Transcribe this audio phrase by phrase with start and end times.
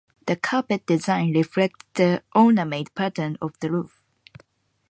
[0.25, 4.03] The carpet design reflects the ornate pattern of the roof.